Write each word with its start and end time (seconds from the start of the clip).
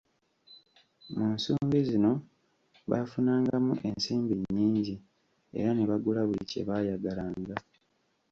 Mu 1.15 1.25
nsumbi 1.35 1.79
zino 1.89 2.11
baafunangamu 2.89 3.73
ensimbi 3.89 4.33
nnyingi 4.41 4.95
era 5.57 5.69
ne 5.73 5.83
bagula 5.89 6.21
buli 6.27 6.43
kyebayagalanga. 6.51 7.55